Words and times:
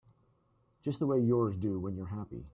Just 0.83 0.97
the 0.99 1.05
way 1.05 1.19
yours 1.19 1.55
do 1.57 1.79
when 1.79 1.95
you're 1.95 2.05
happy. 2.07 2.43